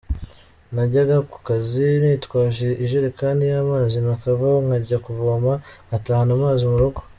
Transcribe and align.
Najyaga 0.73 1.17
ku 1.31 1.37
kazi 1.47 1.85
nitwaje 2.01 2.67
ijerekani 2.83 3.43
y’amazi 3.51 3.97
nakavaho 4.05 4.57
nkajya 4.65 4.97
kuvoma 5.05 5.51
ngatahana 5.87 6.31
amazi 6.37 6.63
mu 6.71 6.77
rugo. 6.83 6.99